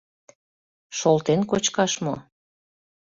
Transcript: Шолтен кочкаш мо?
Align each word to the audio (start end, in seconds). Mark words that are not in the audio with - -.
Шолтен 0.97 1.39
кочкаш 1.49 1.93
мо? 2.03 2.15